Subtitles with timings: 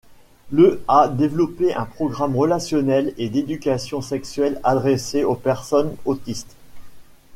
[0.51, 6.55] Le a développé un programme relationnel et d'éducation sexuelle adressé aux personnes autistes.